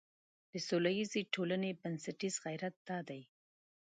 د 0.51 0.53
سولیزې 0.67 1.21
ټولنې 1.33 1.71
بنسټیز 1.81 2.35
غیرت 2.45 2.75
دا 2.87 2.99
دی. 3.09 3.21